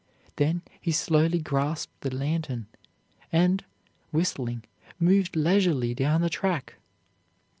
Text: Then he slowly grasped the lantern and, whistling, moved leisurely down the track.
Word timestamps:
Then 0.37 0.63
he 0.81 0.91
slowly 0.91 1.37
grasped 1.37 2.01
the 2.01 2.09
lantern 2.09 2.65
and, 3.31 3.63
whistling, 4.09 4.63
moved 4.99 5.35
leisurely 5.35 5.93
down 5.93 6.21
the 6.21 6.27
track. 6.31 6.77